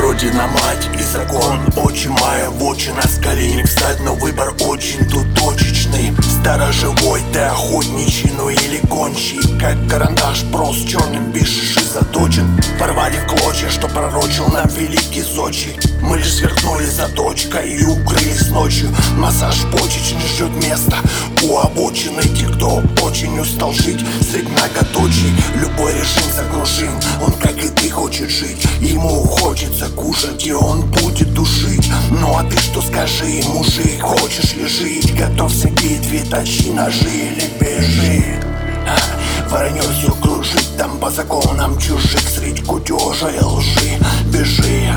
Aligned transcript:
Родина, 0.00 0.46
мать 0.46 0.88
и 0.98 1.02
закон 1.02 1.60
Очи 1.76 2.08
моя 2.08 2.50
в 2.50 2.62
очи 2.64 2.90
на 2.90 3.02
скале. 3.02 3.54
Не 3.54 3.64
встать 3.64 4.00
Но 4.00 4.14
выбор 4.14 4.54
очень 4.60 5.04
тут 5.08 5.26
точечный. 5.34 6.12
Сторожевой 6.40 7.22
ты 7.32 7.40
охотничий, 7.40 8.32
ну 8.36 8.48
или 8.48 8.80
гончий. 8.86 9.40
Как 9.58 9.76
карандаш 9.88 10.44
прост 10.50 10.88
черным 10.88 11.32
пишешь 11.32 11.76
и 11.76 11.84
заточен. 11.84 12.48
Порвали 12.78 13.16
в 13.16 13.26
клочья, 13.26 13.68
что 13.68 13.88
пророчил 13.88 14.48
нам 14.48 14.68
великий 14.68 15.22
Сочи. 15.22 15.76
Мы 16.00 16.18
лишь 16.18 16.34
сверкнули 16.34 16.84
заточкой 16.84 17.70
и 17.70 17.84
укрылись 17.84 18.48
ночью. 18.48 18.88
Массаж 19.16 19.56
почечный 19.70 20.26
ждет 20.34 20.50
места 20.64 20.96
у 21.42 21.58
обочины. 21.58 22.22
Те, 22.22 22.46
кто 22.48 22.82
очень 23.02 23.38
устал 23.38 23.72
жить 23.72 24.04
среди 24.20 24.48
многоточий. 24.48 25.32
Любой 25.54 25.92
режим 25.92 26.32
загружим, 26.34 27.00
он 27.22 27.32
как 27.32 27.56
и 27.62 27.68
ты 27.68 27.90
хочет 27.90 28.30
жить. 28.30 28.64
Ему 28.80 29.24
хочется 29.24 29.88
кушать 29.90 30.46
и 30.46 30.52
он 30.52 30.82
будет 30.82 31.32
душить. 31.34 31.90
Ну 32.10 32.36
а 32.36 32.44
ты 32.44 32.58
что 32.58 32.82
скажи, 32.82 33.42
мужик, 33.48 34.00
хочешь 34.00 34.54
ли 34.54 34.66
жить? 34.66 35.14
Готовься 35.14 35.68
к 35.68 35.82
битве, 35.82 36.24
тащи 36.30 36.70
ножи 36.70 37.08
или 37.08 37.50
бежи 37.60 38.40
а, 38.86 39.48
Вранье 39.48 39.82
все 39.82 40.12
кружит 40.14 40.76
там 40.76 40.98
по 40.98 41.10
законам 41.10 41.78
чужих 41.78 42.28
Средь 42.28 42.64
кутежа 42.64 43.28
и 43.28 43.44
лжи. 43.44 43.98
Бежи, 44.26 44.90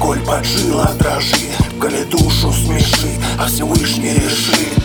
коль 0.00 0.20
поджила 0.20 0.92
дрожи 0.98 1.48
Коли 1.80 2.02
душу 2.04 2.52
смеши, 2.52 3.12
а 3.38 3.46
Всевышний 3.46 4.14
решит. 4.14 4.82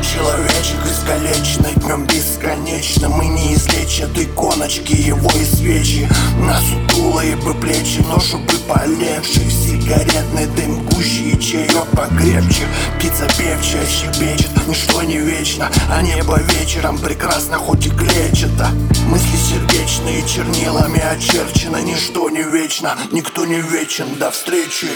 Человечек 0.00 0.83
искалеченный 1.04 1.74
днем 1.74 2.06
бесконечно 2.06 3.08
Мы 3.08 3.26
не 3.26 3.54
излечат 3.54 4.16
иконочки 4.16 4.92
его 4.92 5.30
и 5.38 5.44
свечи. 5.44 6.08
На 6.38 6.58
сутулые 6.60 7.36
бы 7.36 7.54
плечи, 7.54 8.02
но 8.08 8.18
чтобы 8.20 8.52
полегче. 8.66 9.40
Сигаретный 9.50 10.46
дым 10.56 10.84
гуще 10.86 11.30
и 11.32 11.40
чаек 11.40 11.86
покрепче. 11.92 12.66
Птица 12.98 13.26
певчая 13.36 13.86
щебечет, 13.86 14.50
ничто 14.66 15.02
не 15.02 15.18
вечно 15.18 15.70
А 15.90 16.00
небо 16.00 16.40
вечером 16.40 16.98
прекрасно, 16.98 17.58
хоть 17.58 17.86
и 17.86 17.90
клетчато 17.90 18.68
Мысли 19.08 19.36
сердечные 19.36 20.26
чернилами 20.26 21.00
очерчены 21.00 21.82
Ничто 21.82 22.30
не 22.30 22.42
вечно, 22.42 22.96
никто 23.12 23.44
не 23.44 23.60
вечен, 23.60 24.14
до 24.18 24.30
встречи 24.30 24.88